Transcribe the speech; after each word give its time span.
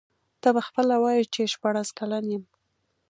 ته 0.41 0.49
به 0.55 0.61
خپله 0.67 0.95
وایې 1.03 1.23
چي 1.33 1.41
شپاړس 1.53 1.89
کلن 1.99 2.23
یم. 2.33 2.43